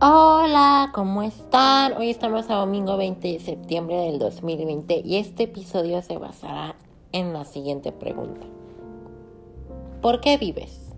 Hola, 0.00 0.92
¿cómo 0.94 1.24
están? 1.24 1.94
Hoy 1.94 2.10
estamos 2.10 2.48
a 2.50 2.54
domingo 2.54 2.96
20 2.96 3.32
de 3.32 3.40
septiembre 3.40 3.96
del 3.96 4.20
2020 4.20 5.02
y 5.04 5.16
este 5.16 5.42
episodio 5.42 6.00
se 6.02 6.16
basará 6.18 6.76
en 7.10 7.32
la 7.32 7.44
siguiente 7.44 7.90
pregunta. 7.90 8.46
¿Por 10.00 10.20
qué 10.20 10.36
vives? 10.36 10.94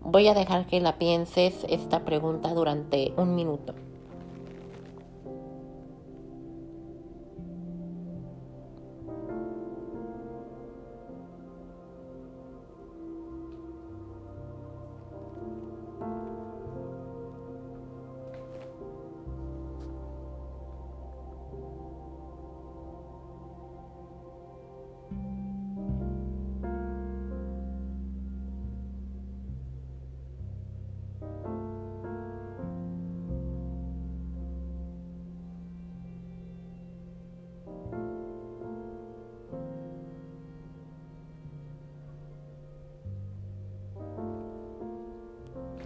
Voy 0.00 0.28
a 0.28 0.34
dejar 0.34 0.68
que 0.68 0.78
la 0.78 0.96
pienses 0.96 1.66
esta 1.68 2.04
pregunta 2.04 2.54
durante 2.54 3.12
un 3.16 3.34
minuto. 3.34 3.74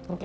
Ok. 0.09 0.25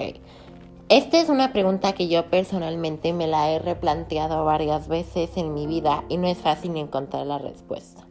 Esta 0.89 1.19
es 1.19 1.29
una 1.29 1.53
pregunta 1.53 1.93
que 1.93 2.07
yo 2.07 2.29
personalmente 2.29 3.13
me 3.13 3.25
la 3.25 3.51
he 3.51 3.59
replanteado 3.59 4.45
varias 4.45 4.87
veces 4.87 5.37
en 5.37 5.53
mi 5.53 5.65
vida 5.65 6.03
y 6.09 6.17
no 6.17 6.27
es 6.27 6.37
fácil 6.37 6.75
encontrar 6.77 7.25
la 7.25 7.39
respuesta. 7.39 8.05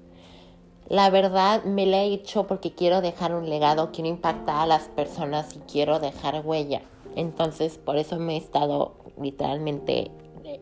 La 0.89 1.09
verdad 1.11 1.65
me 1.65 1.87
la 1.87 2.03
he 2.03 2.13
hecho 2.13 2.47
porque 2.47 2.75
quiero 2.75 3.01
dejar 3.01 3.35
un 3.35 3.49
legado, 3.49 3.93
quiero 3.93 4.11
impactar 4.11 4.57
a 4.57 4.67
las 4.67 4.89
personas 4.89 5.55
y 5.55 5.61
quiero 5.61 6.01
dejar 6.01 6.43
huella. 6.45 6.83
Entonces 7.15 7.79
por 7.79 7.97
eso 7.97 8.19
me 8.19 8.35
he 8.35 8.39
estado 8.39 8.97
literalmente 9.21 10.11
eh, 10.45 10.61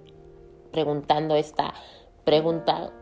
preguntando 0.73 1.37
esta 1.37 1.75
pregunta 2.25 2.93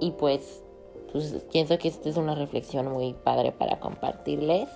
y 0.00 0.12
pues, 0.12 0.64
pues 1.12 1.44
pienso 1.52 1.78
que 1.78 1.88
esta 1.88 2.08
es 2.08 2.16
una 2.16 2.34
reflexión 2.34 2.90
muy 2.90 3.12
padre 3.12 3.52
para 3.52 3.80
compartirles. 3.80 4.68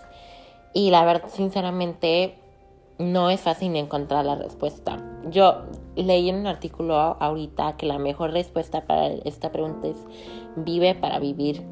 Y 0.74 0.90
la 0.90 1.04
verdad, 1.04 1.28
sinceramente, 1.32 2.34
no 2.98 3.30
es 3.30 3.40
fácil 3.40 3.74
encontrar 3.76 4.24
la 4.24 4.34
respuesta. 4.34 5.02
Yo 5.30 5.62
leí 5.94 6.28
en 6.28 6.36
un 6.36 6.46
artículo 6.46 6.96
ahorita 6.96 7.76
que 7.76 7.86
la 7.86 7.98
mejor 7.98 8.32
respuesta 8.32 8.86
para 8.86 9.08
esta 9.08 9.52
pregunta 9.52 9.88
es 9.88 9.96
vive 10.56 10.94
para 10.94 11.18
vivir. 11.18 11.62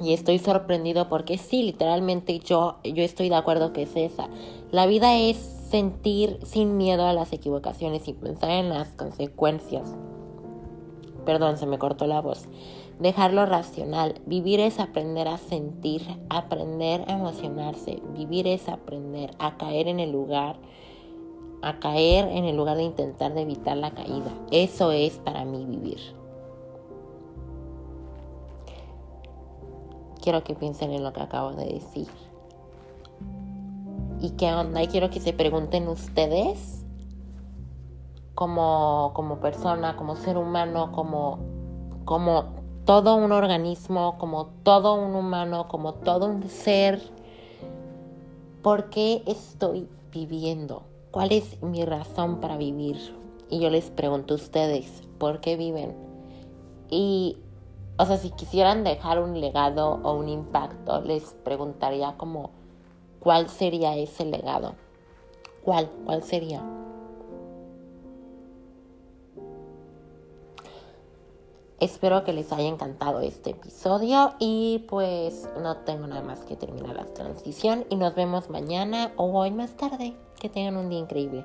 Y 0.00 0.12
estoy 0.12 0.38
sorprendido 0.38 1.08
porque 1.08 1.38
sí, 1.38 1.64
literalmente 1.64 2.38
yo, 2.38 2.78
yo 2.84 3.02
estoy 3.02 3.28
de 3.28 3.34
acuerdo 3.34 3.72
que 3.72 3.82
es 3.82 3.96
esa. 3.96 4.28
La 4.70 4.86
vida 4.86 5.16
es 5.16 5.36
sentir 5.36 6.38
sin 6.44 6.76
miedo 6.76 7.06
a 7.06 7.12
las 7.12 7.32
equivocaciones 7.32 8.06
y 8.06 8.12
pensar 8.12 8.50
en 8.50 8.68
las 8.68 8.88
consecuencias. 8.90 9.92
Perdón, 11.24 11.58
se 11.58 11.66
me 11.66 11.78
cortó 11.78 12.06
la 12.06 12.20
voz 12.20 12.48
dejarlo 12.98 13.46
racional. 13.46 14.20
Vivir 14.26 14.60
es 14.60 14.80
aprender 14.80 15.28
a 15.28 15.38
sentir, 15.38 16.02
aprender 16.28 17.04
a 17.08 17.12
emocionarse. 17.12 18.02
Vivir 18.14 18.46
es 18.46 18.68
aprender 18.68 19.30
a 19.38 19.56
caer 19.56 19.88
en 19.88 20.00
el 20.00 20.10
lugar, 20.10 20.56
a 21.62 21.78
caer 21.78 22.28
en 22.28 22.44
el 22.44 22.56
lugar 22.56 22.76
de 22.76 22.84
intentar 22.84 23.36
evitar 23.36 23.76
la 23.76 23.92
caída. 23.92 24.32
Eso 24.50 24.92
es 24.92 25.18
para 25.18 25.44
mí 25.44 25.64
vivir. 25.64 25.98
Quiero 30.20 30.42
que 30.42 30.54
piensen 30.54 30.92
en 30.92 31.04
lo 31.04 31.12
que 31.12 31.22
acabo 31.22 31.52
de 31.52 31.66
decir. 31.66 32.08
¿Y 34.20 34.30
qué 34.30 34.52
onda? 34.52 34.82
Y 34.82 34.88
quiero 34.88 35.10
que 35.10 35.20
se 35.20 35.32
pregunten 35.32 35.86
ustedes 35.86 36.77
como, 38.38 39.10
como 39.14 39.40
persona, 39.40 39.96
como 39.96 40.14
ser 40.14 40.38
humano, 40.38 40.92
como, 40.92 41.40
como 42.04 42.44
todo 42.84 43.16
un 43.16 43.32
organismo, 43.32 44.16
como 44.16 44.46
todo 44.62 44.94
un 44.94 45.16
humano, 45.16 45.66
como 45.66 45.94
todo 45.94 46.26
un 46.26 46.48
ser. 46.48 47.02
¿Por 48.62 48.90
qué 48.90 49.24
estoy 49.26 49.88
viviendo? 50.12 50.84
¿Cuál 51.10 51.32
es 51.32 51.60
mi 51.64 51.84
razón 51.84 52.38
para 52.38 52.56
vivir? 52.56 53.12
Y 53.50 53.58
yo 53.58 53.70
les 53.70 53.90
pregunto 53.90 54.34
a 54.34 54.36
ustedes, 54.36 55.02
¿por 55.18 55.40
qué 55.40 55.56
viven? 55.56 55.96
Y, 56.90 57.38
o 57.98 58.06
sea, 58.06 58.18
si 58.18 58.30
quisieran 58.30 58.84
dejar 58.84 59.20
un 59.20 59.40
legado 59.40 59.98
o 60.04 60.12
un 60.14 60.28
impacto, 60.28 61.00
les 61.00 61.34
preguntaría 61.42 62.14
como, 62.16 62.50
¿cuál 63.18 63.48
sería 63.48 63.96
ese 63.96 64.24
legado? 64.24 64.76
¿Cuál? 65.64 65.90
¿Cuál 66.04 66.22
sería? 66.22 66.62
Espero 71.80 72.24
que 72.24 72.32
les 72.32 72.52
haya 72.52 72.68
encantado 72.68 73.20
este 73.20 73.50
episodio 73.50 74.34
y 74.40 74.84
pues 74.88 75.48
no 75.62 75.76
tengo 75.76 76.08
nada 76.08 76.22
más 76.22 76.40
que 76.40 76.56
terminar 76.56 76.96
la 76.96 77.06
transición 77.14 77.84
y 77.88 77.94
nos 77.94 78.16
vemos 78.16 78.50
mañana 78.50 79.12
o 79.16 79.26
hoy 79.38 79.52
más 79.52 79.76
tarde. 79.76 80.16
Que 80.40 80.48
tengan 80.48 80.76
un 80.76 80.88
día 80.88 80.98
increíble. 80.98 81.44